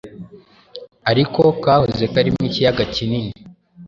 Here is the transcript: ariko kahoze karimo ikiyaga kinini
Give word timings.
ariko 1.11 1.41
kahoze 1.63 2.03
karimo 2.13 2.41
ikiyaga 2.49 2.83
kinini 2.95 3.31